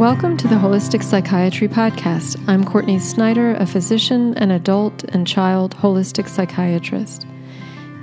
[0.00, 2.42] Welcome to the Holistic Psychiatry Podcast.
[2.48, 7.26] I'm Courtney Snyder, a physician, an adult and child holistic psychiatrist.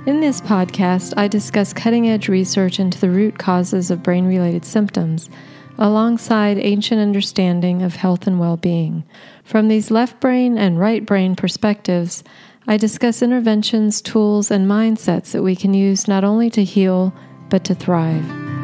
[0.06, 4.64] In this podcast, I discuss cutting edge research into the root causes of brain related
[4.64, 5.28] symptoms,
[5.76, 9.02] alongside ancient understanding of health and well being.
[9.42, 12.22] From these left brain and right brain perspectives,
[12.68, 17.12] I discuss interventions, tools, and mindsets that we can use not only to heal,
[17.50, 18.57] but to thrive.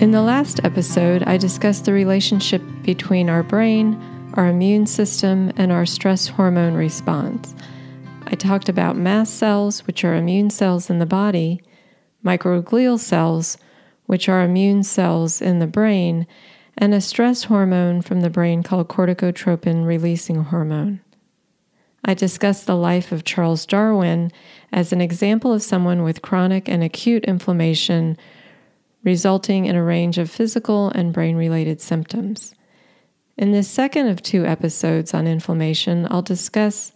[0.00, 4.00] In the last episode, I discussed the relationship between our brain,
[4.34, 7.52] our immune system, and our stress hormone response.
[8.24, 11.60] I talked about mast cells, which are immune cells in the body,
[12.24, 13.58] microglial cells,
[14.06, 16.28] which are immune cells in the brain,
[16.76, 21.00] and a stress hormone from the brain called corticotropin releasing hormone.
[22.04, 24.30] I discussed the life of Charles Darwin
[24.72, 28.16] as an example of someone with chronic and acute inflammation
[29.04, 32.54] resulting in a range of physical and brain related symptoms.
[33.36, 36.92] In this second of two episodes on inflammation, I'll discuss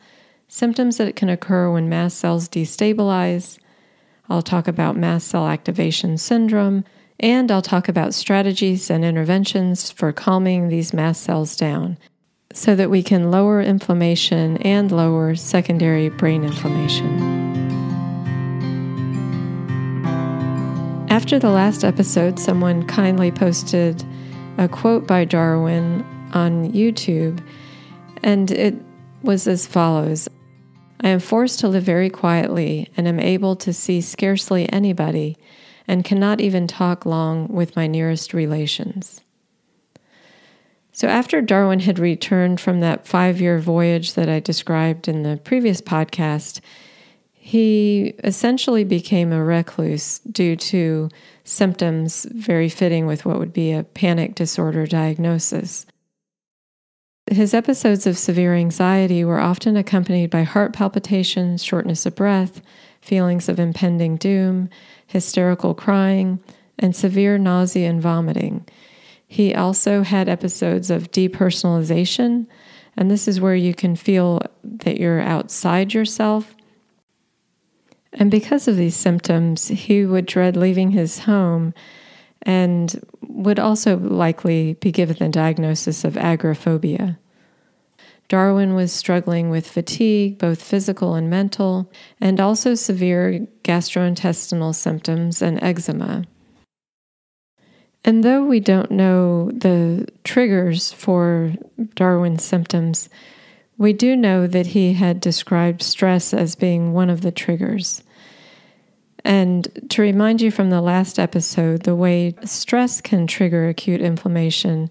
[0.48, 3.58] symptoms that can occur when mast cells destabilize.
[4.28, 6.84] I'll talk about mast cell activation syndrome,
[7.20, 11.96] and I'll talk about strategies and interventions for calming these mast cells down
[12.52, 17.41] so that we can lower inflammation and lower secondary brain inflammation.
[21.12, 24.02] After the last episode, someone kindly posted
[24.56, 27.46] a quote by Darwin on YouTube,
[28.22, 28.76] and it
[29.22, 30.26] was as follows
[31.02, 35.36] I am forced to live very quietly and am able to see scarcely anybody
[35.86, 39.20] and cannot even talk long with my nearest relations.
[40.92, 45.36] So, after Darwin had returned from that five year voyage that I described in the
[45.44, 46.62] previous podcast,
[47.44, 51.08] he essentially became a recluse due to
[51.42, 55.84] symptoms very fitting with what would be a panic disorder diagnosis.
[57.28, 62.62] His episodes of severe anxiety were often accompanied by heart palpitations, shortness of breath,
[63.00, 64.68] feelings of impending doom,
[65.08, 66.38] hysterical crying,
[66.78, 68.64] and severe nausea and vomiting.
[69.26, 72.46] He also had episodes of depersonalization,
[72.96, 76.54] and this is where you can feel that you're outside yourself
[78.14, 81.72] and because of these symptoms, he would dread leaving his home
[82.42, 87.18] and would also likely be given the diagnosis of agoraphobia.
[88.28, 91.90] Darwin was struggling with fatigue, both physical and mental,
[92.20, 96.24] and also severe gastrointestinal symptoms and eczema.
[98.04, 101.52] And though we don't know the triggers for
[101.94, 103.08] Darwin's symptoms,
[103.82, 108.04] we do know that he had described stress as being one of the triggers.
[109.24, 114.88] And to remind you from the last episode, the way stress can trigger acute inflammation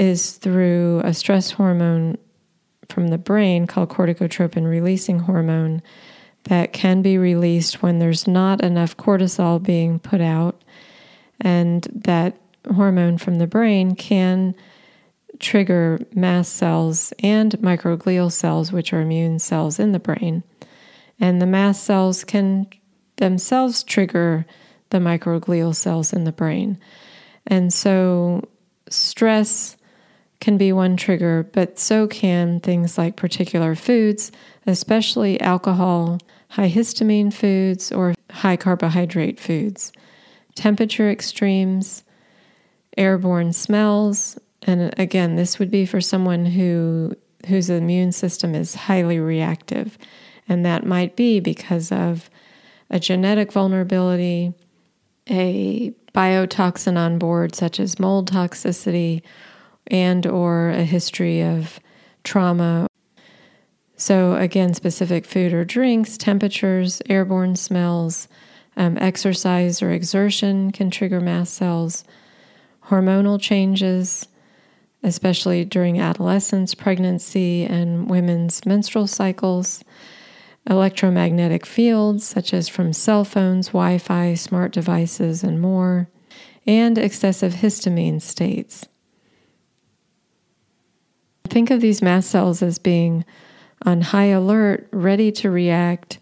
[0.00, 2.16] is through a stress hormone
[2.88, 5.82] from the brain called corticotropin releasing hormone
[6.44, 10.62] that can be released when there's not enough cortisol being put out.
[11.40, 12.38] And that
[12.74, 14.54] hormone from the brain can
[15.44, 20.42] trigger mast cells and microglial cells, which are immune cells in the brain.
[21.20, 22.66] And the mast cells can
[23.16, 24.46] themselves trigger
[24.90, 26.78] the microglial cells in the brain.
[27.46, 28.48] And so,
[28.88, 29.76] stress
[30.40, 34.32] can be one trigger, but so can things like particular foods,
[34.66, 36.18] especially alcohol,
[36.48, 39.92] high histamine foods, or high carbohydrate foods,
[40.54, 42.04] temperature extremes,
[42.96, 47.14] airborne smells, and again, this would be for someone who
[47.48, 49.98] whose immune system is highly reactive.
[50.48, 52.30] And that might be because of
[52.90, 54.54] a genetic vulnerability,
[55.28, 59.22] a biotoxin on board such as mold toxicity
[59.88, 61.80] and or a history of
[62.22, 62.86] trauma.
[63.96, 68.28] So again, specific food or drinks, temperatures, airborne smells,
[68.76, 72.04] um, exercise or exertion can trigger mast cells,
[72.86, 74.26] hormonal changes,
[75.04, 79.84] especially during adolescence, pregnancy, and women's menstrual cycles.
[80.68, 86.08] Electromagnetic fields, such as from cell phones, Wi Fi, smart devices, and more,
[86.66, 88.86] and excessive histamine states.
[91.44, 93.26] Think of these mast cells as being
[93.84, 96.18] on high alert, ready to react,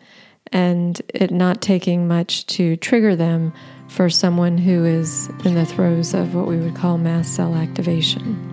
[0.50, 3.52] and it not taking much to trigger them
[3.88, 8.51] for someone who is in the throes of what we would call mast cell activation.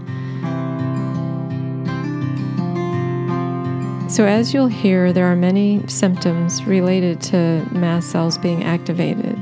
[4.09, 9.39] So, as you'll hear, there are many symptoms related to mast cells being activated.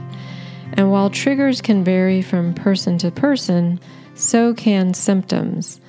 [0.74, 3.80] And while triggers can vary from person to person,
[4.14, 5.80] so can symptoms.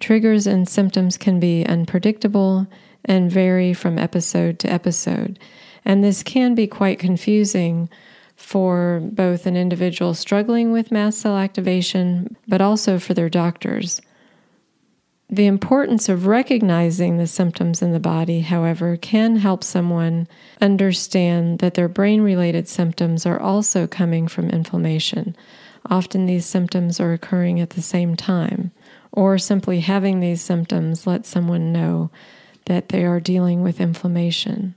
[0.00, 2.66] Triggers and symptoms can be unpredictable
[3.06, 5.38] and vary from episode to episode.
[5.86, 7.88] And this can be quite confusing
[8.36, 14.02] for both an individual struggling with mast cell activation, but also for their doctors.
[15.28, 20.28] The importance of recognizing the symptoms in the body, however, can help someone
[20.60, 25.36] understand that their brain related symptoms are also coming from inflammation.
[25.90, 28.70] Often these symptoms are occurring at the same time,
[29.10, 32.10] or simply having these symptoms lets someone know
[32.66, 34.76] that they are dealing with inflammation.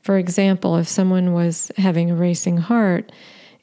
[0.00, 3.10] For example, if someone was having a racing heart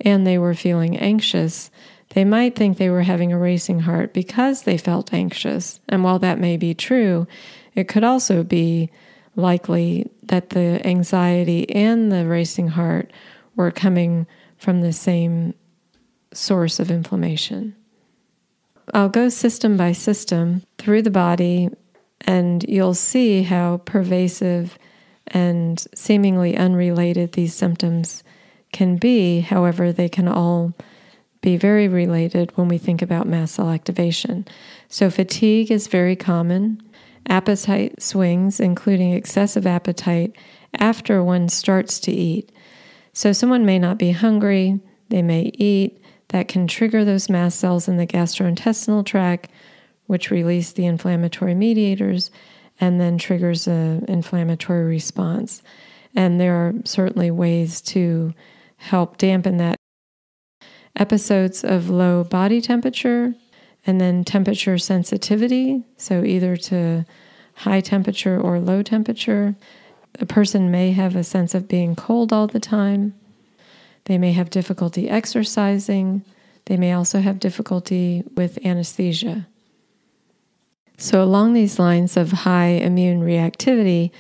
[0.01, 1.71] and they were feeling anxious,
[2.13, 5.79] they might think they were having a racing heart because they felt anxious.
[5.89, 7.27] And while that may be true,
[7.73, 8.89] it could also be
[9.35, 13.11] likely that the anxiety and the racing heart
[13.55, 14.27] were coming
[14.57, 15.55] from the same
[16.33, 17.75] source of inflammation.
[18.93, 21.69] I'll go system by system through the body,
[22.21, 24.77] and you'll see how pervasive
[25.27, 28.23] and seemingly unrelated these symptoms
[28.71, 29.39] can be.
[29.39, 30.73] However, they can all
[31.43, 34.47] be very related when we think about mast cell activation.
[34.87, 36.81] So, fatigue is very common.
[37.27, 40.35] Appetite swings, including excessive appetite,
[40.79, 42.51] after one starts to eat.
[43.11, 44.79] So, someone may not be hungry,
[45.09, 45.99] they may eat.
[46.29, 49.51] That can trigger those mast cells in the gastrointestinal tract,
[50.07, 52.31] which release the inflammatory mediators
[52.79, 55.61] and then triggers an inflammatory response.
[56.15, 58.33] And there are certainly ways to
[58.77, 59.75] help dampen that
[60.95, 63.33] episodes of low body temperature
[63.85, 67.05] and then temperature sensitivity, so either to
[67.55, 69.55] high temperature or low temperature.
[70.19, 73.13] A person may have a sense of being cold all the time.
[74.05, 76.23] They may have difficulty exercising.
[76.65, 79.47] They may also have difficulty with anesthesia.
[80.97, 84.11] So, along these lines of high immune reactivity,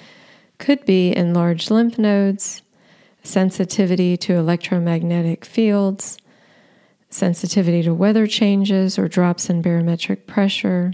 [0.57, 2.61] could be enlarged lymph nodes,
[3.23, 6.17] sensitivity to electromagnetic fields,
[7.13, 10.93] sensitivity to weather changes or drops in barometric pressure,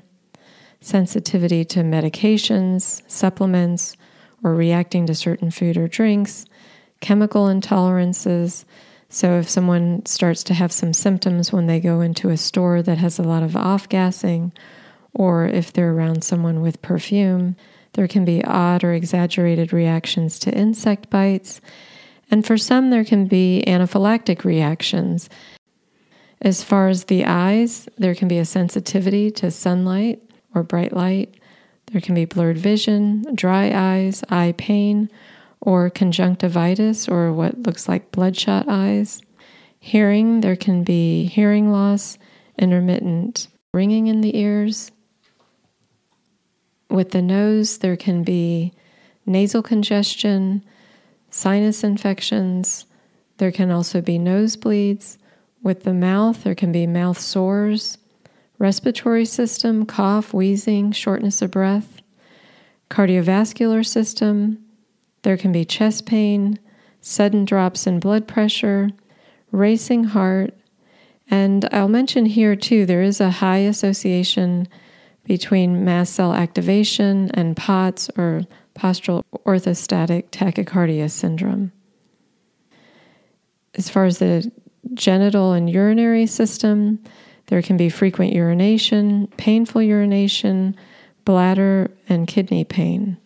[0.81, 3.95] sensitivity to medications, supplements,
[4.43, 6.45] or reacting to certain food or drinks,
[6.99, 8.65] chemical intolerances.
[9.07, 12.97] So, if someone starts to have some symptoms when they go into a store that
[12.97, 14.51] has a lot of off gassing,
[15.13, 17.55] or if they're around someone with perfume,
[17.93, 21.59] there can be odd or exaggerated reactions to insect bites.
[22.29, 25.29] And for some, there can be anaphylactic reactions
[26.41, 30.23] as far as the eyes, there can be a sensitivity to sunlight
[30.55, 31.35] or bright light.
[31.91, 35.09] There can be blurred vision, dry eyes, eye pain,
[35.61, 39.21] or conjunctivitis or what looks like bloodshot eyes.
[39.79, 42.17] Hearing, there can be hearing loss,
[42.57, 44.91] intermittent ringing in the ears.
[46.89, 48.73] With the nose, there can be
[49.25, 50.63] nasal congestion,
[51.29, 52.85] sinus infections.
[53.37, 55.17] There can also be nosebleeds,
[55.61, 57.97] with the mouth, there can be mouth sores,
[58.57, 62.01] respiratory system, cough, wheezing, shortness of breath.
[62.89, 64.63] Cardiovascular system,
[65.21, 66.59] there can be chest pain,
[67.01, 68.89] sudden drops in blood pressure,
[69.51, 70.53] racing heart.
[71.29, 74.67] And I'll mention here too, there is a high association
[75.23, 78.43] between mast cell activation and POTS or
[78.75, 81.71] postural orthostatic tachycardia syndrome.
[83.75, 84.51] As far as the
[84.93, 87.03] genital and urinary system.
[87.47, 90.75] There can be frequent urination, painful urination,
[91.25, 93.17] bladder, and kidney pain.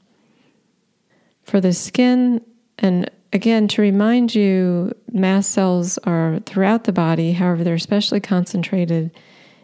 [1.44, 2.42] For the skin,
[2.80, 9.12] and again, to remind you, mast cells are throughout the body, however, they're especially concentrated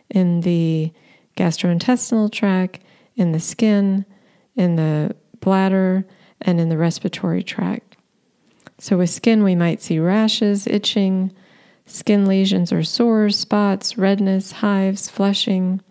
[0.09, 0.91] in the
[1.37, 2.81] gastrointestinal tract,
[3.15, 4.05] in the skin,
[4.55, 6.05] in the bladder,
[6.41, 7.95] and in the respiratory tract.
[8.77, 11.31] So, with skin, we might see rashes, itching,
[11.89, 15.81] Skin lesions or sores, spots, redness, hives, flushing.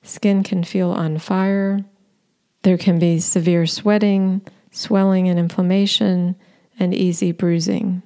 [0.00, 1.84] Skin can feel on fire.
[2.62, 6.36] There can be severe sweating, swelling and inflammation,
[6.78, 8.02] and easy bruising.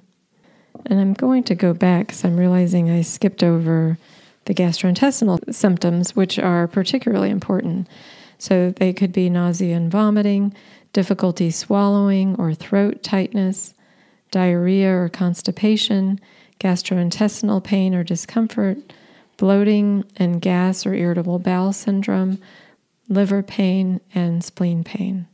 [0.87, 3.99] And I'm going to go back because I'm realizing I skipped over
[4.45, 7.87] the gastrointestinal symptoms, which are particularly important.
[8.39, 10.55] So they could be nausea and vomiting,
[10.93, 13.75] difficulty swallowing or throat tightness,
[14.31, 16.19] diarrhea or constipation,
[16.65, 18.77] gastrointestinal pain or discomfort,
[19.37, 22.39] bloating and gas or irritable bowel syndrome,
[23.07, 25.27] liver pain, and spleen pain.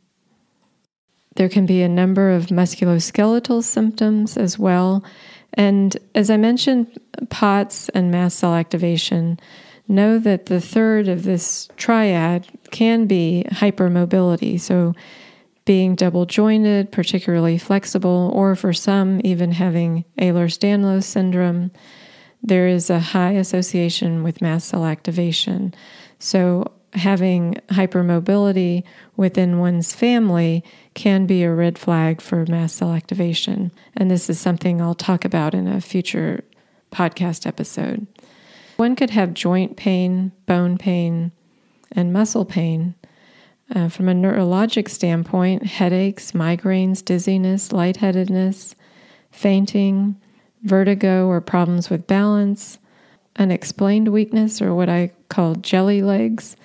[1.35, 5.05] There can be a number of musculoskeletal symptoms as well.
[5.53, 9.39] And as I mentioned, POTS and mast cell activation,
[9.87, 14.59] know that the third of this triad can be hypermobility.
[14.59, 14.93] So,
[15.65, 21.71] being double jointed, particularly flexible, or for some, even having Ehlers Danlos syndrome,
[22.41, 25.73] there is a high association with mast cell activation.
[26.19, 28.83] So, having hypermobility
[29.15, 30.63] within one's family
[30.93, 33.71] can be a red flag for mast cell activation.
[33.95, 36.43] And this is something I'll talk about in a future
[36.91, 38.07] podcast episode.
[38.77, 41.31] One could have joint pain, bone pain,
[41.91, 42.95] and muscle pain.
[43.73, 48.75] Uh, from a neurologic standpoint, headaches, migraines, dizziness, lightheadedness,
[49.31, 50.19] fainting,
[50.63, 52.79] vertigo or problems with balance,
[53.37, 56.57] unexplained weakness or what I call jelly legs,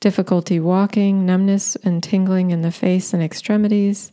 [0.00, 4.10] difficulty walking, numbness and tingling in the face and extremities,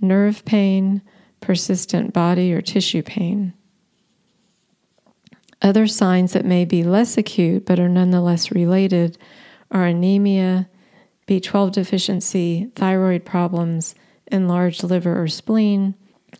[0.00, 1.02] nerve pain,
[1.40, 3.54] persistent body or tissue pain.
[5.60, 9.18] Other signs that may be less acute but are nonetheless related
[9.70, 10.68] are anemia,
[11.26, 13.94] B12 deficiency, thyroid problems,
[14.26, 15.94] enlarged liver or spleen,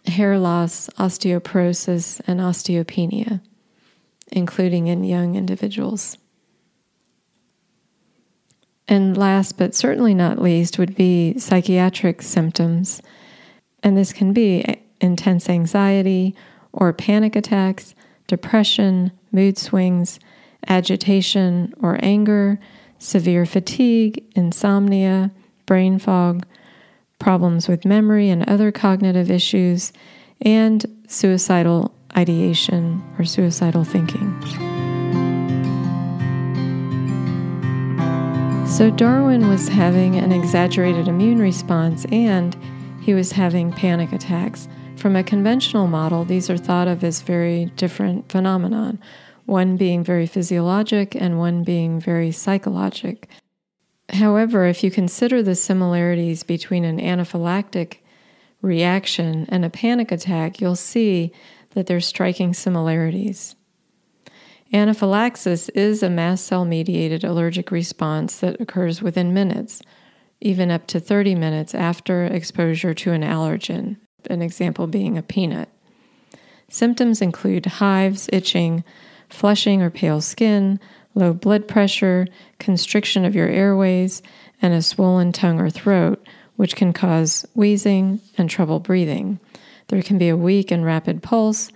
[0.06, 3.40] hair loss, osteoporosis, and osteopenia,
[4.30, 6.18] including in young individuals.
[8.88, 13.00] And last but certainly not least would be psychiatric symptoms.
[13.82, 14.64] And this can be
[15.00, 16.34] intense anxiety
[16.72, 17.94] or panic attacks,
[18.26, 20.18] depression, mood swings,
[20.66, 22.58] agitation or anger,
[23.02, 25.30] severe fatigue, insomnia,
[25.66, 26.46] brain fog,
[27.18, 29.92] problems with memory and other cognitive issues,
[30.40, 34.30] and suicidal ideation or suicidal thinking.
[38.66, 42.56] So, Darwin was having an exaggerated immune response and
[43.02, 44.68] he was having panic attacks.
[44.96, 48.98] From a conventional model, these are thought of as very different phenomenon,
[49.46, 53.28] one being very physiologic and one being very psychologic.
[54.10, 57.98] However, if you consider the similarities between an anaphylactic
[58.60, 61.32] reaction and a panic attack, you'll see
[61.70, 63.54] that there's striking similarities.
[64.72, 69.82] Anaphylaxis is a mast cell mediated allergic response that occurs within minutes,
[70.40, 73.96] even up to 30 minutes after exposure to an allergen,
[74.30, 75.68] an example being a peanut.
[76.68, 78.82] Symptoms include hives, itching,
[79.32, 80.78] flushing or pale skin,
[81.14, 82.26] low blood pressure,
[82.58, 84.22] constriction of your airways,
[84.60, 86.24] and a swollen tongue or throat,
[86.56, 89.40] which can cause wheezing and trouble breathing.
[89.88, 91.70] There can be a weak and rapid pulse,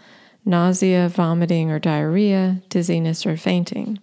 [0.45, 3.99] nausea, vomiting or diarrhea, dizziness, or fainting.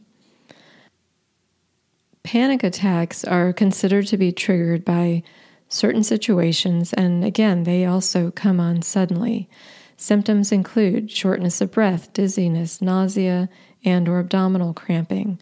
[2.23, 5.23] Panic attacks are considered to be triggered by
[5.67, 9.49] certain situations, and again, they also come on suddenly.
[9.97, 13.49] Symptoms include shortness of breath, dizziness, nausea,
[13.85, 15.39] and or abdominal cramping,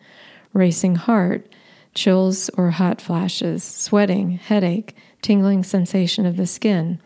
[0.53, 1.47] racing heart,
[1.93, 6.99] chills or hot flashes, sweating, headache, tingling sensation of the skin,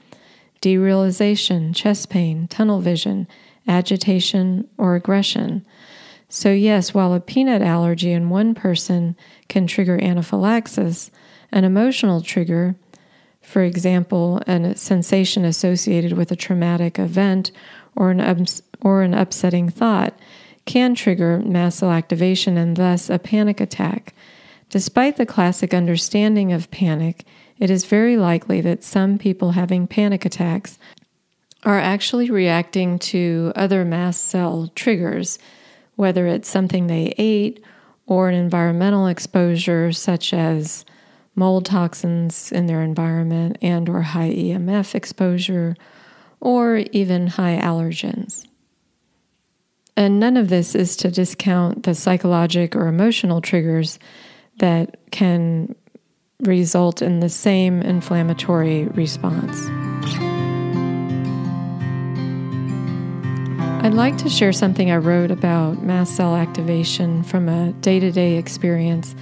[0.62, 3.28] derealization, chest pain, tunnel vision,
[3.68, 5.66] agitation, or aggression.
[6.30, 9.16] So, yes, while a peanut allergy in one person
[9.48, 11.12] can trigger anaphylaxis,
[11.52, 12.76] an emotional trigger,
[13.46, 17.52] for example, a sensation associated with a traumatic event
[17.96, 20.18] or an, ups- or an upsetting thought,
[20.66, 24.14] can trigger mast cell activation and thus a panic attack.
[24.70, 27.24] Despite the classic understanding of panic,
[27.60, 30.78] it is very likely that some people having panic attacks
[31.64, 35.40] are actually reacting to other mast cell triggers,
[35.96, 37.64] whether it's something they ate
[38.08, 40.84] or an environmental exposure such as
[41.36, 45.76] mold toxins in their environment and or high EMF exposure
[46.40, 48.46] or even high allergens.
[49.98, 53.98] And none of this is to discount the psychologic or emotional triggers
[54.60, 55.76] that can
[56.42, 59.70] result in the same inflammatory response.
[63.86, 68.12] I'd like to share something I wrote about mast cell activation from a day to
[68.12, 69.16] day experience.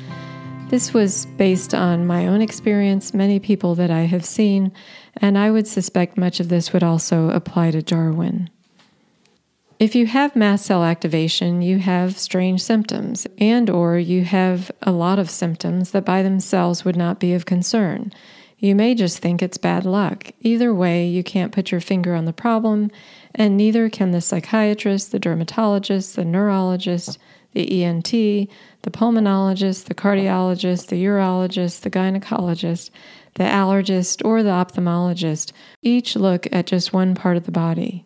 [0.69, 4.71] This was based on my own experience, many people that I have seen,
[5.17, 8.49] and I would suspect much of this would also apply to Darwin.
[9.79, 14.91] If you have mast cell activation, you have strange symptoms and or you have a
[14.91, 18.11] lot of symptoms that by themselves would not be of concern.
[18.57, 20.31] You may just think it's bad luck.
[20.39, 22.91] Either way, you can't put your finger on the problem,
[23.35, 27.19] and neither can the psychiatrist, the dermatologist, the neurologist,
[27.53, 32.89] the ENT, the pulmonologist, the cardiologist, the urologist, the gynecologist,
[33.35, 38.05] the allergist, or the ophthalmologist each look at just one part of the body.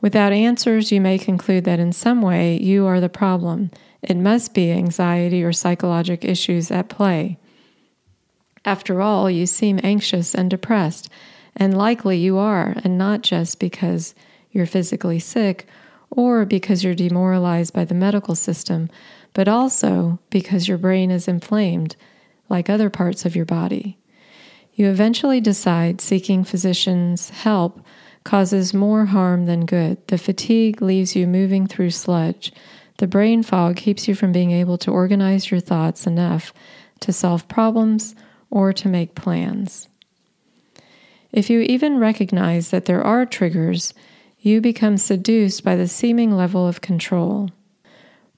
[0.00, 3.70] Without answers, you may conclude that in some way you are the problem.
[4.02, 7.38] It must be anxiety or psychological issues at play.
[8.64, 11.08] After all, you seem anxious and depressed,
[11.56, 14.14] and likely you are, and not just because
[14.50, 15.66] you're physically sick
[16.10, 18.90] or because you're demoralized by the medical system,
[19.32, 21.96] but also because your brain is inflamed,
[22.48, 23.96] like other parts of your body.
[24.74, 27.80] You eventually decide seeking physicians' help
[28.24, 30.06] causes more harm than good.
[30.08, 32.52] The fatigue leaves you moving through sludge.
[32.98, 36.52] The brain fog keeps you from being able to organize your thoughts enough
[37.00, 38.14] to solve problems
[38.50, 39.88] or to make plans.
[41.32, 43.94] If you even recognize that there are triggers,
[44.42, 47.50] you become seduced by the seeming level of control.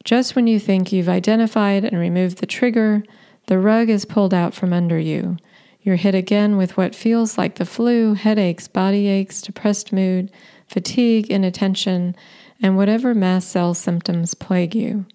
[0.02, 3.04] Just when you think you've identified and removed the trigger,
[3.47, 5.37] the rug is pulled out from under you.
[5.80, 10.32] You're hit again with what feels like the flu, headaches, body aches, depressed mood,
[10.66, 12.16] fatigue, inattention,
[12.61, 15.06] and whatever mast cell symptoms plague you.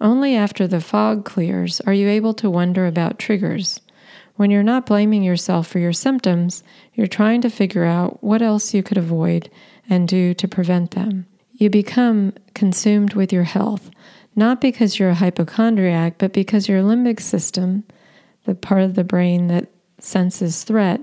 [0.00, 3.80] Only after the fog clears are you able to wonder about triggers.
[4.36, 6.62] When you're not blaming yourself for your symptoms,
[6.94, 9.50] you're trying to figure out what else you could avoid
[9.90, 11.26] and do to prevent them.
[11.52, 13.90] You become consumed with your health,
[14.34, 17.84] not because you're a hypochondriac, but because your limbic system,
[18.46, 19.68] the part of the brain that
[19.98, 21.00] senses threat,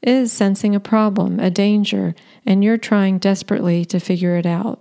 [0.00, 2.14] is sensing a problem, a danger,
[2.46, 4.80] and you're trying desperately to figure it out.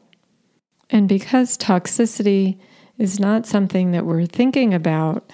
[0.90, 2.58] And because toxicity
[2.98, 5.30] is not something that we're thinking about,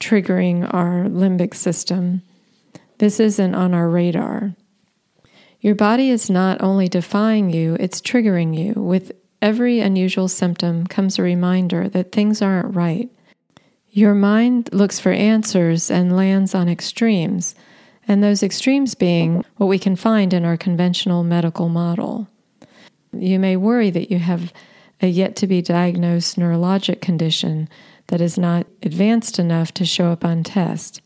[0.00, 2.22] triggering our limbic system.
[2.98, 4.54] This isn't on our radar.
[5.60, 8.80] Your body is not only defying you, it's triggering you.
[8.80, 9.12] With
[9.42, 13.10] every unusual symptom comes a reminder that things aren't right.
[13.90, 17.56] Your mind looks for answers and lands on extremes,
[18.06, 22.28] and those extremes being what we can find in our conventional medical model.
[23.12, 24.52] You may worry that you have
[25.00, 27.68] a yet to be diagnosed neurologic condition
[28.08, 31.00] that is not advanced enough to show up on test.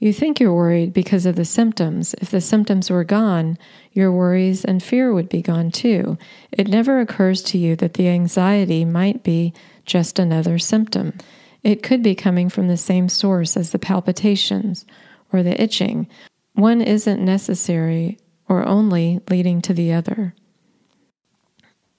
[0.00, 2.14] You think you're worried because of the symptoms.
[2.22, 3.58] If the symptoms were gone,
[3.92, 6.16] your worries and fear would be gone too.
[6.50, 9.52] It never occurs to you that the anxiety might be
[9.84, 11.18] just another symptom.
[11.62, 14.86] It could be coming from the same source as the palpitations
[15.34, 16.08] or the itching.
[16.54, 20.34] One isn't necessary or only leading to the other.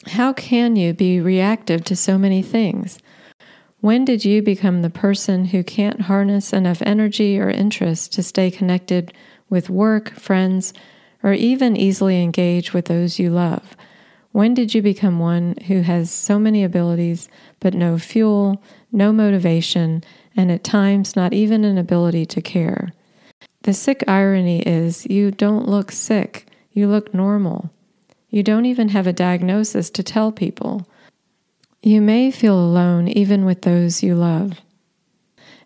[0.08, 2.98] How can you be reactive to so many things?
[3.82, 8.52] When did you become the person who can't harness enough energy or interest to stay
[8.52, 9.12] connected
[9.50, 10.72] with work, friends,
[11.24, 13.76] or even easily engage with those you love?
[14.34, 17.28] When did you become one who has so many abilities
[17.60, 20.04] but no fuel, no motivation,
[20.38, 22.94] and at times not even an ability to care?
[23.64, 27.72] The sick irony is you don't look sick, you look normal.
[28.30, 30.88] You don't even have a diagnosis to tell people.
[31.84, 34.62] You may feel alone even with those you love.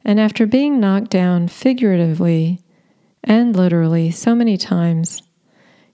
[0.06, 2.62] And after being knocked down figuratively
[3.22, 5.22] and literally so many times,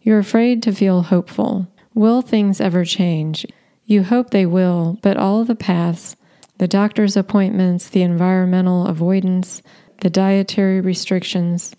[0.01, 1.67] you're afraid to feel hopeful.
[1.95, 3.47] Will things ever change?
[3.85, 6.15] You hope they will, but all the paths,
[6.59, 9.63] the doctor's appointments, the environmental avoidance,
[10.01, 11.75] the dietary restrictions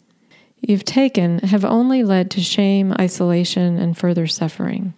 [0.61, 4.95] you've taken have only led to shame, isolation, and further suffering.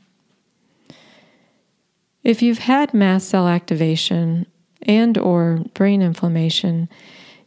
[2.25, 4.47] If you've had mast cell activation
[4.81, 6.89] and or brain inflammation,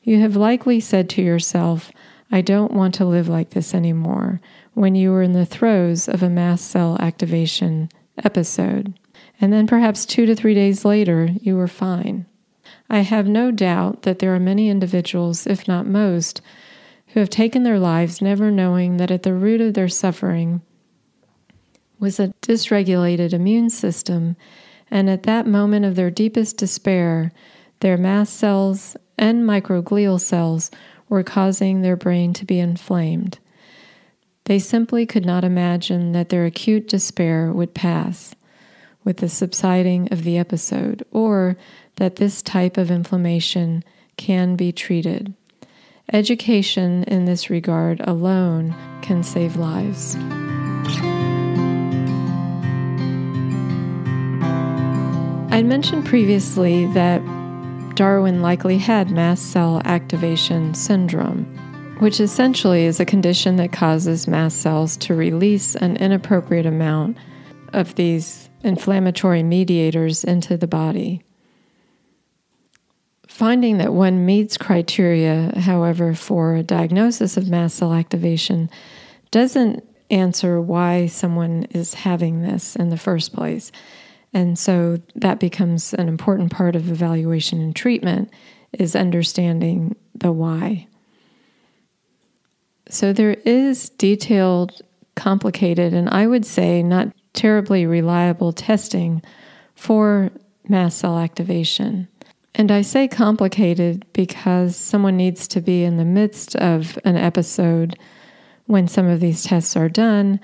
[0.04, 1.92] you have likely said to yourself,
[2.32, 4.40] I don't want to live like this anymore,
[4.76, 7.90] when you were in the throes of a mast cell activation
[8.24, 8.94] episode.
[9.42, 12.28] And then perhaps two to three days later, you were fine.
[12.88, 16.40] I have no doubt that there are many individuals, if not most,
[17.08, 20.62] who have taken their lives never knowing that at the root of their suffering
[22.00, 24.36] was a dysregulated immune system
[24.90, 27.32] and at that moment of their deepest despair,
[27.80, 30.72] their mast cells and microglial cells
[31.10, 33.40] were causing their brain to be inflamed.
[34.46, 38.34] They simply could not imagine that their acute despair would pass
[39.04, 41.58] with the subsiding of the episode, or
[41.96, 43.84] that this type of inflammation
[44.18, 45.34] can be treated.
[46.12, 50.18] Education in this regard alone can save lives.
[55.58, 57.20] I'd mentioned previously that
[57.96, 61.46] Darwin likely had mast cell activation syndrome,
[61.98, 67.18] which essentially is a condition that causes mast cells to release an inappropriate amount
[67.74, 71.24] of these inflammatory mediators into the body.
[73.28, 78.70] Finding that one meets criteria, however, for a diagnosis of mast cell activation
[79.32, 83.72] doesn't answer why someone is having this in the first place.
[84.34, 88.32] And so that becomes an important part of evaluation and treatment
[88.74, 90.88] is understanding the why.
[92.90, 94.82] So there is detailed,
[95.16, 99.22] complicated, and I would say not terribly reliable testing
[99.76, 100.32] for
[100.68, 102.08] mast cell activation.
[102.56, 107.98] And I say complicated because someone needs to be in the midst of an episode
[108.66, 110.40] when some of these tests are done,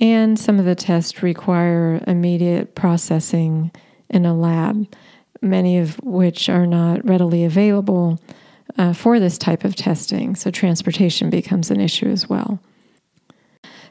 [0.00, 3.70] and some of the tests require immediate processing
[4.08, 4.86] in a lab,
[5.40, 8.20] many of which are not readily available
[8.78, 10.34] uh, for this type of testing.
[10.34, 12.58] So, transportation becomes an issue as well.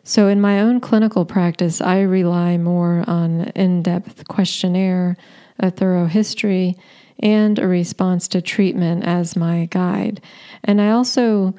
[0.04, 5.16] So, in my own clinical practice, I rely more on in depth questionnaire,
[5.60, 6.76] a thorough history,
[7.20, 10.22] and a response to treatment as my guide.
[10.64, 11.54] And I also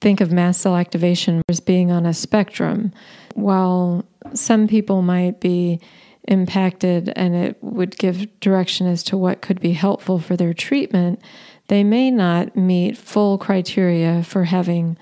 [0.00, 2.92] think of mast cell activation as being on a spectrum.
[3.36, 5.78] While some people might be
[6.26, 11.20] impacted and it would give direction as to what could be helpful for their treatment,
[11.68, 14.96] they may not meet full criteria for having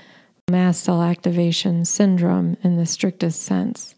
[0.51, 3.95] mast cell activation syndrome in the strictest sense.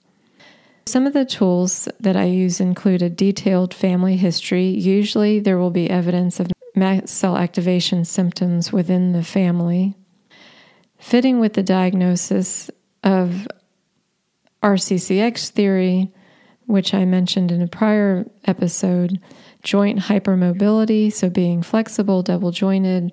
[0.85, 4.66] Some of the tools that I use include a detailed family history.
[4.66, 9.94] Usually, there will be evidence of mast cell activation symptoms within the family,
[10.99, 12.70] fitting with the diagnosis
[13.03, 13.49] of
[14.62, 16.12] RCCX theory,
[16.66, 19.21] which I mentioned in a prior episode,
[19.62, 23.12] joint hypermobility, so being flexible, double jointed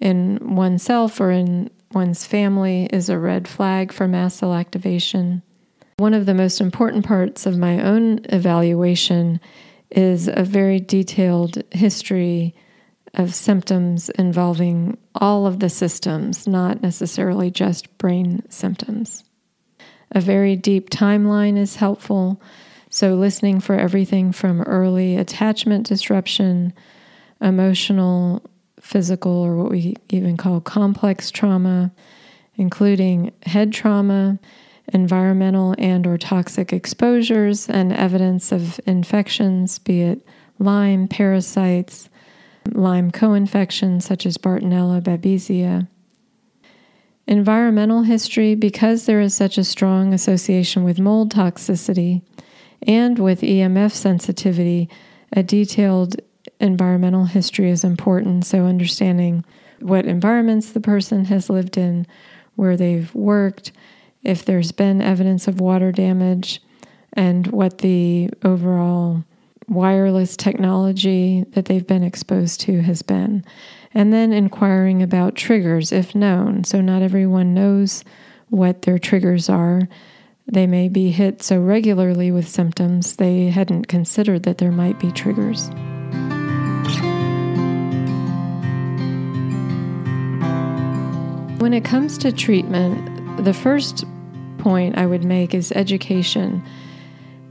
[0.00, 5.42] in oneself or in one's family, is a red flag for mast cell activation.
[5.98, 9.40] One of the most important parts of my own evaluation
[9.90, 12.54] is a very detailed history
[13.14, 19.22] of symptoms involving all of the systems, not necessarily just brain symptoms.
[20.12, 22.40] A very deep timeline is helpful.
[22.90, 26.74] So, listening for everything from early attachment disruption,
[27.40, 28.42] emotional,
[28.78, 31.90] physical, or what we even call complex trauma,
[32.56, 34.38] including head trauma,
[34.92, 40.26] environmental and or toxic exposures and evidence of infections, be it
[40.58, 42.08] Lyme, parasites,
[42.70, 45.88] Lyme co-infections such as Bartonella, Babesia.
[47.26, 52.22] Environmental history, because there is such a strong association with mold toxicity
[52.86, 54.88] and with EMF sensitivity,
[55.32, 56.16] a detailed
[56.60, 58.44] environmental history is important.
[58.44, 59.44] So, understanding
[59.80, 62.06] what environments the person has lived in,
[62.56, 63.72] where they've worked,
[64.22, 66.60] if there's been evidence of water damage,
[67.12, 69.24] and what the overall
[69.68, 73.44] wireless technology that they've been exposed to has been.
[73.94, 76.64] And then inquiring about triggers if known.
[76.64, 78.04] So, not everyone knows
[78.48, 79.88] what their triggers are.
[80.46, 85.12] They may be hit so regularly with symptoms they hadn't considered that there might be
[85.12, 85.68] triggers.
[91.60, 94.04] When it comes to treatment, the first
[94.58, 96.62] point I would make is education.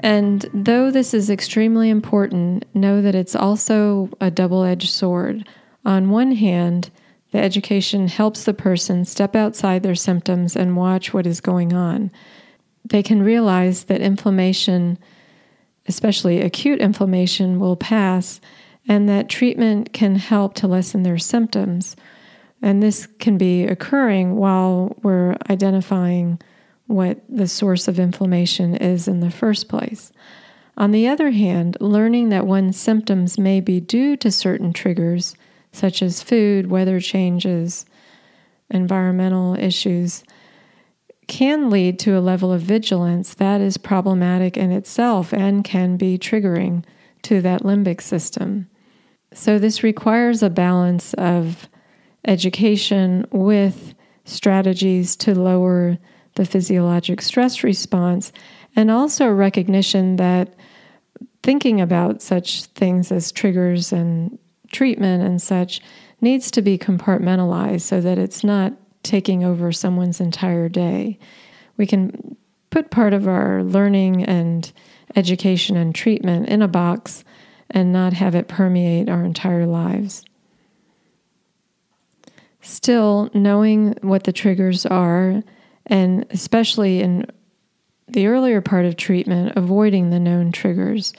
[0.01, 5.47] And though this is extremely important, know that it's also a double edged sword.
[5.85, 6.89] On one hand,
[7.31, 12.11] the education helps the person step outside their symptoms and watch what is going on.
[12.83, 14.97] They can realize that inflammation,
[15.87, 18.41] especially acute inflammation, will pass
[18.87, 21.95] and that treatment can help to lessen their symptoms.
[22.61, 26.39] And this can be occurring while we're identifying
[26.87, 30.11] what the source of inflammation is in the first place.
[30.77, 35.35] On the other hand, learning that one's symptoms may be due to certain triggers,
[35.71, 37.85] such as food, weather changes,
[38.69, 40.23] environmental issues,
[41.27, 46.17] can lead to a level of vigilance that is problematic in itself and can be
[46.17, 46.83] triggering
[47.21, 48.67] to that limbic system.
[49.33, 51.69] So, this requires a balance of
[52.27, 53.93] education with
[54.25, 55.97] strategies to lower
[56.35, 58.31] the physiologic stress response,
[58.75, 60.53] and also recognition that
[61.43, 64.37] thinking about such things as triggers and
[64.71, 65.81] treatment and such
[66.19, 71.17] needs to be compartmentalized so that it's not taking over someone's entire day.
[71.77, 72.37] We can
[72.69, 74.71] put part of our learning and
[75.15, 77.23] education and treatment in a box
[77.69, 80.23] and not have it permeate our entire lives.
[82.61, 85.41] Still, knowing what the triggers are
[85.87, 87.25] and especially in
[88.07, 91.13] the earlier part of treatment, avoiding the known triggers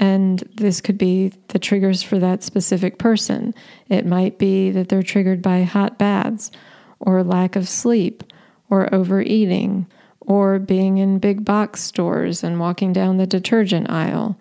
[0.00, 3.54] And this could be the triggers for that specific person.
[3.90, 6.50] It might be that they're triggered by hot baths,
[6.98, 8.24] or lack of sleep,
[8.70, 9.86] or overeating,
[10.20, 14.38] or being in big box stores and walking down the detergent aisle.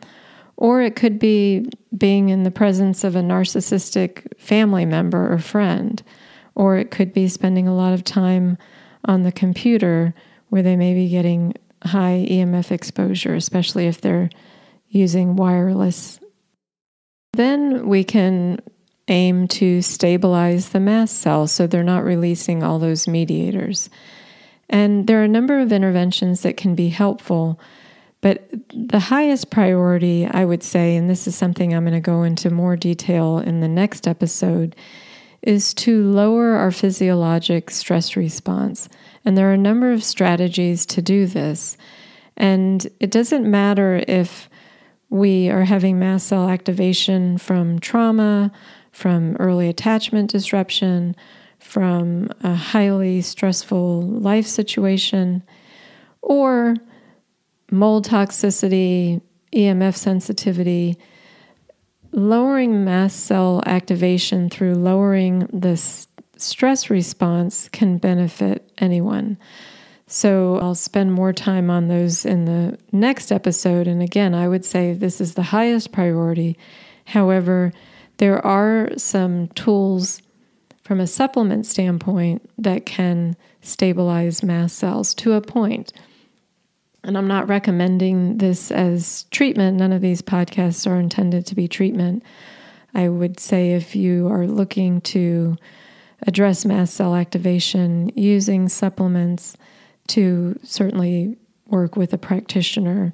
[0.55, 6.01] Or it could be being in the presence of a narcissistic family member or friend.
[6.55, 8.57] Or it could be spending a lot of time
[9.03, 10.13] on the computer
[10.49, 14.29] where they may be getting high EMF exposure, especially if they're
[14.89, 16.19] using wireless.
[17.33, 18.59] Then we can
[19.07, 23.89] aim to stabilize the mast cells so they're not releasing all those mediators.
[24.69, 27.59] And there are a number of interventions that can be helpful,
[28.21, 32.23] but the highest priority, I would say, and this is something I'm going to go
[32.23, 34.75] into more detail in the next episode,
[35.41, 38.89] is to lower our physiologic stress response.
[39.23, 41.77] And there are a number of strategies to do this.
[42.35, 44.48] And it doesn't matter if
[45.09, 48.51] we are having mast cell activation from trauma,
[48.91, 51.15] from early attachment disruption,
[51.59, 55.43] from a highly stressful life situation,
[56.21, 56.75] or
[57.71, 59.21] mold toxicity,
[59.53, 60.97] EMF sensitivity.
[62.11, 65.77] Lowering mast cell activation through lowering the
[66.37, 69.37] stress response can benefit anyone.
[70.11, 73.87] So I'll spend more time on those in the next episode.
[73.87, 76.57] And again, I would say this is the highest priority.
[77.05, 77.71] However,
[78.17, 80.23] there are some tools
[80.81, 85.93] from a supplement standpoint that can stabilize mast cells to a point.
[87.03, 89.77] And I'm not recommending this as treatment.
[89.77, 92.23] None of these podcasts are intended to be treatment.
[92.95, 95.55] I would say if you are looking to
[96.25, 99.55] address mast cell activation using supplements,
[100.09, 103.13] to certainly work with a practitioner.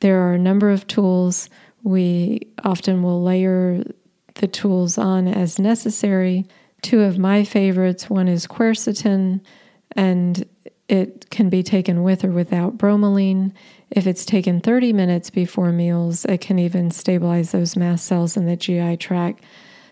[0.00, 1.48] There are a number of tools.
[1.82, 3.84] We often will layer
[4.34, 6.46] the tools on as necessary.
[6.82, 9.40] Two of my favorites one is quercetin,
[9.92, 10.46] and
[10.88, 13.52] it can be taken with or without bromelain.
[13.90, 18.46] If it's taken 30 minutes before meals, it can even stabilize those mast cells in
[18.46, 19.44] the GI tract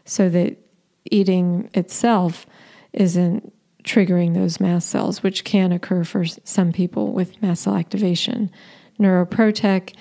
[0.05, 0.57] so that
[1.11, 2.47] eating itself
[2.93, 3.53] isn't
[3.89, 8.51] triggering those mast cells, which can occur for some people with mast cell activation.
[9.01, 9.95] NeuroProtek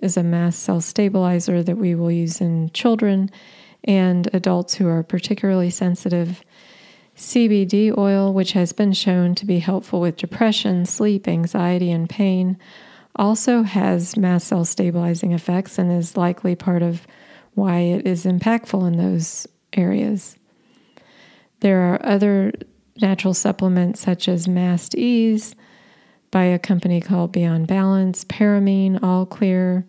[0.00, 3.30] is a mast cell stabilizer that we will use in children
[3.84, 6.42] and adults who are particularly sensitive.
[7.16, 12.58] CBD oil, which has been shown to be helpful with depression, sleep, anxiety, and pain,
[13.16, 17.06] also has mast cell stabilizing effects and is likely part of
[17.54, 20.36] why it is impactful in those areas.
[21.60, 22.52] There are other
[23.00, 25.54] natural supplements such as Mast Ease
[26.30, 29.86] by a company called Beyond Balance, Paramine, All Clear.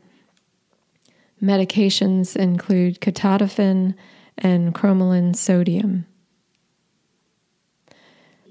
[1.41, 3.93] Medications include ketotifen
[4.37, 6.05] and cromolyn sodium.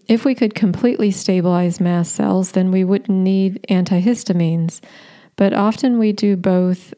[0.08, 4.80] If we could completely stabilize mast cells, then we wouldn't need antihistamines,
[5.34, 6.94] but often we do both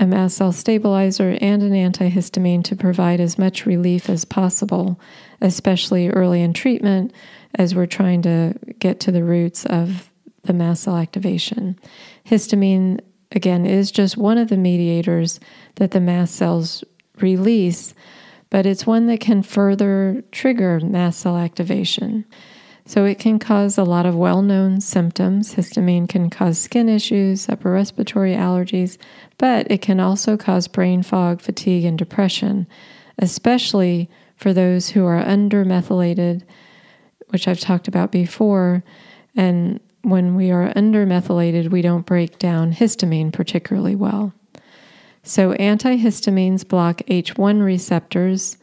[0.00, 4.98] a mast cell stabilizer and an antihistamine to provide as much relief as possible,
[5.42, 7.12] especially early in treatment
[7.56, 10.10] as we're trying to get to the roots of
[10.44, 11.78] the mast cell activation.
[12.24, 12.98] Histamine,
[13.32, 15.38] again, is just one of the mediators
[15.74, 16.82] that the mast cells
[17.20, 17.92] release,
[18.48, 22.24] but it's one that can further trigger mast cell activation.
[22.86, 25.54] So it can cause a lot of well known symptoms.
[25.54, 28.98] Histamine can cause skin issues, upper respiratory allergies,
[29.38, 32.66] but it can also cause brain fog, fatigue, and depression,
[33.18, 36.42] especially for those who are undermethylated,
[37.28, 38.82] which I've talked about before.
[39.36, 44.32] And when we are undermethylated, we don't break down histamine particularly well.
[45.22, 48.56] So, antihistamines block H1 receptors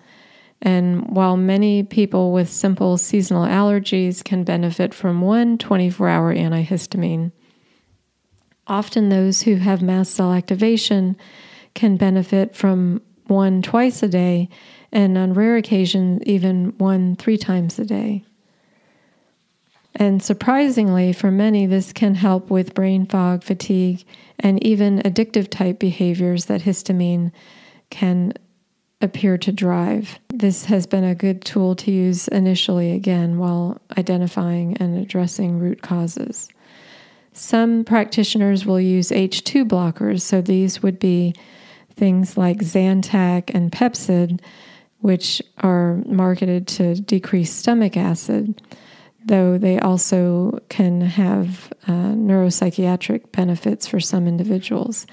[0.61, 7.31] and while many people with simple seasonal allergies can benefit from one 24 hour antihistamine,
[8.65, 11.15] often those who have mast cell activation
[11.73, 14.49] can benefit from one twice a day,
[14.91, 18.23] and on rare occasions, even one three times a day.
[19.93, 24.05] And surprisingly, for many, this can help with brain fog, fatigue,
[24.39, 27.31] and even addictive type behaviors that histamine
[27.89, 28.33] can
[29.01, 30.19] appear to drive.
[30.29, 35.81] This has been a good tool to use initially again while identifying and addressing root
[35.81, 36.49] causes.
[37.33, 41.35] Some practitioners will use H2 blockers, so these would be
[41.95, 44.39] things like Zantac and Pepcid,
[44.99, 48.59] which are marketed to decrease stomach acid,
[49.23, 55.05] though they also can have uh, neuropsychiatric benefits for some individuals.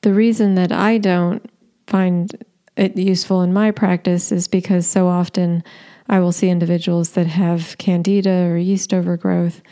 [0.00, 1.44] The reason that I don't
[1.86, 2.32] find
[2.76, 5.62] it useful in my practice is because so often
[6.08, 9.62] I will see individuals that have candida or yeast overgrowth,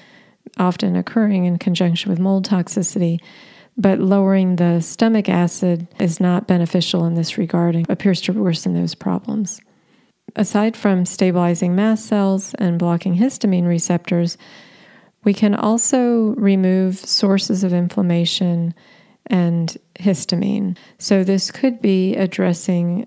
[0.58, 3.20] often occurring in conjunction with mold toxicity.
[3.76, 8.74] But lowering the stomach acid is not beneficial in this regard and appears to worsen
[8.74, 9.60] those problems.
[10.36, 14.38] Aside from stabilizing mast cells and blocking histamine receptors,
[15.24, 18.74] we can also remove sources of inflammation
[19.26, 20.76] and histamine.
[20.98, 23.06] So, this could be addressing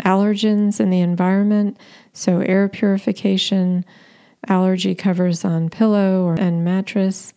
[0.00, 1.78] allergens in the environment,
[2.12, 3.84] so air purification,
[4.48, 7.32] allergy covers on pillow or, and mattress.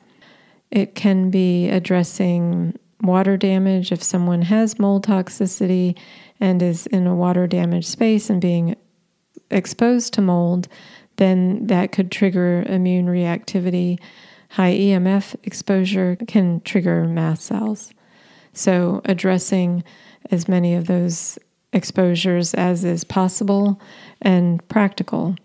[0.72, 5.98] It can be addressing water damage if someone has mold toxicity
[6.40, 8.76] and is in a water damaged space and being
[9.50, 10.68] exposed to mold,
[11.18, 14.00] then that could trigger immune reactivity.
[14.52, 17.94] High EMF exposure can trigger mast cells.
[18.58, 19.84] So, addressing
[20.32, 21.38] as many of those
[21.74, 23.80] exposures as is possible
[24.20, 25.36] and practical.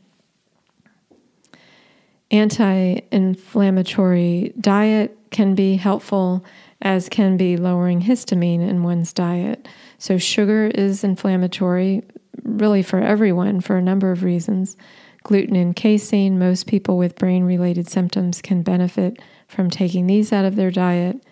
[2.31, 6.43] Anti inflammatory diet can be helpful,
[6.81, 9.69] as can be lowering histamine in one's diet.
[9.99, 12.05] So, sugar is inflammatory,
[12.43, 14.75] really for everyone, for a number of reasons.
[15.23, 20.47] Gluten and casein, most people with brain related symptoms can benefit from taking these out
[20.47, 21.23] of their diet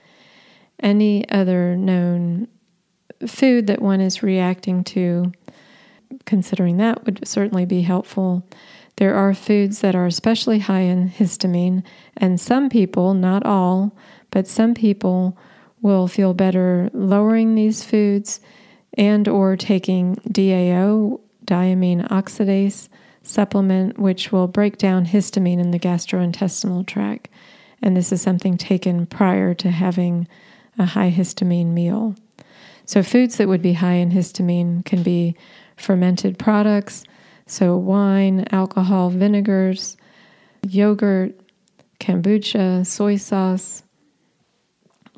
[0.83, 2.49] any other known
[3.27, 5.33] food that one is reacting to,
[6.25, 8.47] considering that would certainly be helpful.
[8.97, 11.83] There are foods that are especially high in histamine,
[12.17, 13.97] and some people, not all,
[14.31, 15.39] but some people
[15.83, 18.41] will feel better lowering these foods
[18.95, 22.89] and or taking DAO, diamine oxidase
[23.23, 27.29] supplement which will break down histamine in the gastrointestinal tract.
[27.83, 30.29] And this is something taken prior to having
[30.81, 32.17] a high histamine meal.
[32.87, 35.37] So, foods that would be high in histamine can be
[35.77, 37.05] fermented products,
[37.47, 39.97] so wine, alcohol, vinegars,
[40.67, 41.39] yogurt,
[42.01, 43.83] kombucha, soy sauce.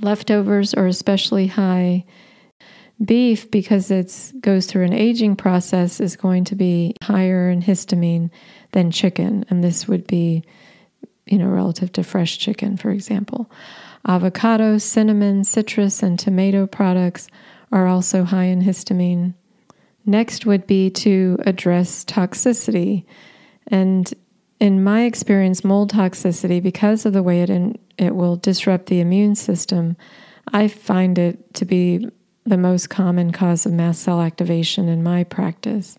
[0.00, 2.04] Leftovers are especially high.
[3.02, 8.30] Beef, because it goes through an aging process, is going to be higher in histamine
[8.72, 10.44] than chicken, and this would be,
[11.26, 13.50] you know, relative to fresh chicken, for example.
[14.06, 17.28] Avocado, cinnamon, citrus, and tomato products
[17.70, 19.34] are also high in histamine.
[20.04, 23.04] Next would be to address toxicity.
[23.68, 24.12] And
[24.58, 29.00] in my experience, mold toxicity, because of the way it, in, it will disrupt the
[29.00, 29.96] immune system,
[30.52, 32.08] I find it to be
[32.44, 35.96] the most common cause of mast cell activation in my practice.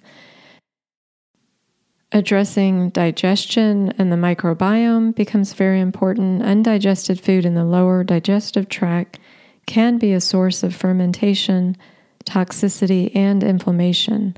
[2.15, 6.43] Addressing digestion and the microbiome becomes very important.
[6.43, 9.17] Undigested food in the lower digestive tract
[9.65, 11.75] can be a source of fermentation,
[12.23, 14.37] toxicity, and inflammation.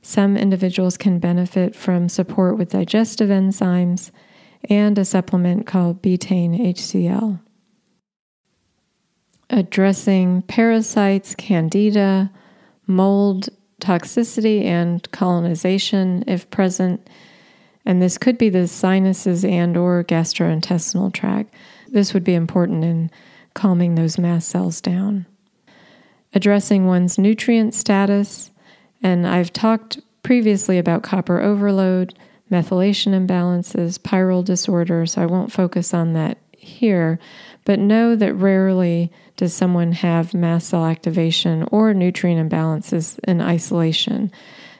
[0.00, 4.10] Some individuals can benefit from support with digestive enzymes
[4.70, 7.40] and a supplement called betaine HCl.
[9.50, 12.30] Addressing parasites, candida,
[12.86, 13.50] mold,
[13.82, 17.08] toxicity and colonization if present.
[17.84, 21.52] And this could be the sinuses and or gastrointestinal tract.
[21.88, 23.10] This would be important in
[23.54, 25.26] calming those mast cells down.
[26.32, 28.50] Addressing one's nutrient status.
[29.02, 32.14] And i've talked previously about copper overload
[32.50, 37.18] methylation imbalances pyrrole disorder so i won't focus on that here
[37.64, 44.30] but know that rarely does someone have mast cell activation or nutrient imbalances in isolation.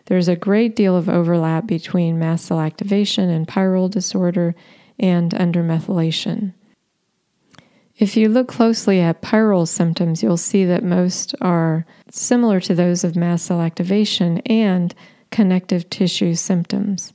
[0.07, 4.55] There's a great deal of overlap between mast cell activation and pyrrole disorder
[4.99, 6.55] and undermethylation.
[7.99, 13.05] If you look closely at pyrrole symptoms, you'll see that most are similar to those
[13.05, 14.95] of mast cell activation and
[15.31, 17.12] connective tissue symptoms.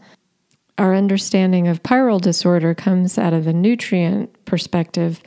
[0.77, 5.21] Our understanding of pyrrole disorder comes out of the nutrient perspective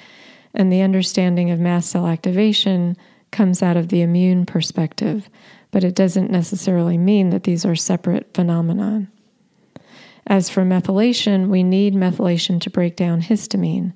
[0.55, 2.97] and the understanding of mast cell activation
[3.31, 5.29] comes out of the immune perspective,
[5.71, 9.07] but it doesn't necessarily mean that these are separate phenomena.
[10.27, 13.93] As for methylation, we need methylation to break down histamine.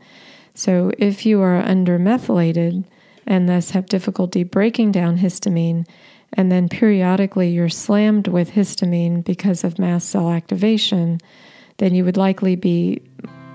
[0.54, 2.84] So if you are undermethylated
[3.26, 5.86] and thus have difficulty breaking down histamine,
[6.32, 11.20] and then periodically you're slammed with histamine because of mast cell activation,
[11.78, 13.02] then you would likely be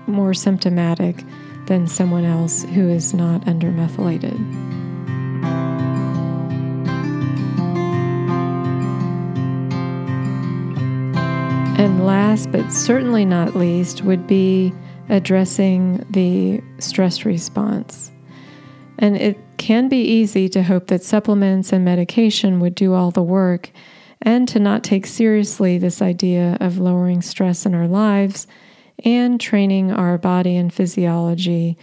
[0.06, 1.24] more symptomatic
[1.70, 4.34] than someone else who is not under methylated.
[11.78, 14.72] And last but certainly not least would be
[15.08, 18.10] addressing the stress response.
[18.98, 23.22] And it can be easy to hope that supplements and medication would do all the
[23.22, 23.70] work
[24.20, 28.48] and to not take seriously this idea of lowering stress in our lives
[29.04, 31.76] and training our body and physiology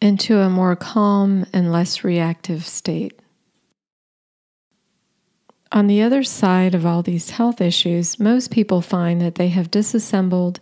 [0.00, 3.18] into a more calm and less reactive state.
[5.72, 9.70] On the other side of all these health issues, most people find that they have
[9.70, 10.60] disassembled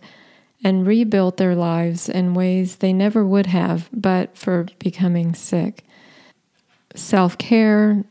[0.63, 5.85] and rebuilt their lives in ways they never would have but for becoming sick.
[6.95, 8.03] Self care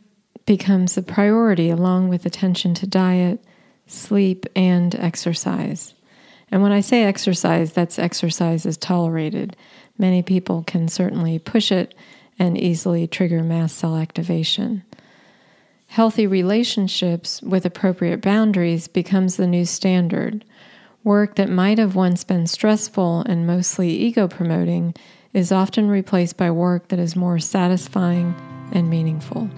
[0.47, 3.43] becomes a priority along with attention to diet,
[3.87, 5.95] sleep, and exercise.
[6.51, 9.57] And when I say exercise, that's exercise is tolerated.
[9.99, 11.95] Many people can certainly push it
[12.39, 14.83] and easily trigger mast cell activation.
[15.89, 20.45] Healthy relationships with appropriate boundaries becomes the new standard.
[21.05, 24.95] Work that might have once been stressful and mostly ego promoting
[25.33, 28.35] is often replaced by work that is more satisfying
[28.73, 29.49] and meaningful.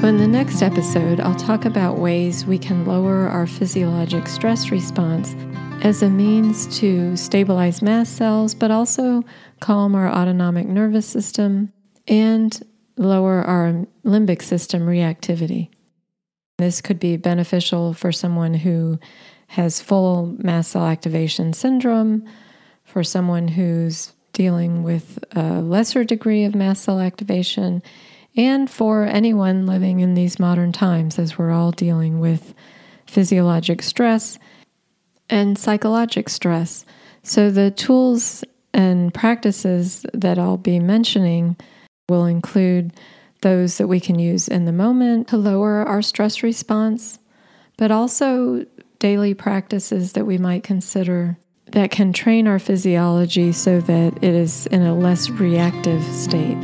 [0.00, 4.70] So, in the next episode, I'll talk about ways we can lower our physiologic stress
[4.70, 5.34] response
[5.82, 9.24] as a means to stabilize mast cells, but also
[9.58, 11.72] calm our autonomic nervous system
[12.06, 12.64] and
[12.96, 15.68] lower our limbic system reactivity.
[16.58, 19.00] This could be beneficial for someone who
[19.48, 22.24] has full mast cell activation syndrome,
[22.84, 27.82] for someone who's dealing with a lesser degree of mast cell activation,
[28.38, 32.54] and for anyone living in these modern times as we're all dealing with
[33.06, 34.38] physiologic stress
[35.28, 36.86] and psychologic stress.
[37.24, 41.56] So, the tools and practices that I'll be mentioning
[42.08, 42.92] will include
[43.42, 47.18] those that we can use in the moment to lower our stress response,
[47.76, 48.64] but also
[49.00, 51.36] daily practices that we might consider
[51.72, 56.56] that can train our physiology so that it is in a less reactive state.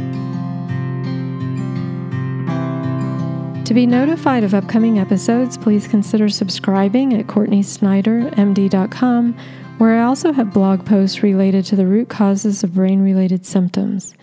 [3.65, 9.39] To be notified of upcoming episodes, please consider subscribing at CourtneySnyderMD.com,
[9.79, 14.15] where I also have blog posts related to the root causes of brain related symptoms.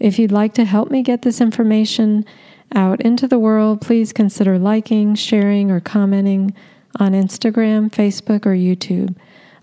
[0.00, 2.24] If you'd like to help me get this information
[2.74, 6.52] out into the world, please consider liking, sharing, or commenting
[6.98, 9.14] on Instagram, Facebook, or YouTube.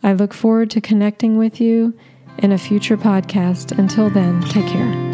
[0.01, 1.93] I look forward to connecting with you
[2.37, 3.77] in a future podcast.
[3.77, 5.04] Until then, take care.